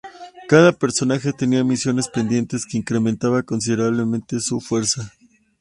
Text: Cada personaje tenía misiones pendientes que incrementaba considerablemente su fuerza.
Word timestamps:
Cada 0.49 0.71
personaje 0.71 1.31
tenía 1.31 1.63
misiones 1.63 2.07
pendientes 2.07 2.65
que 2.65 2.75
incrementaba 2.79 3.43
considerablemente 3.43 4.39
su 4.39 4.59
fuerza. 4.59 5.11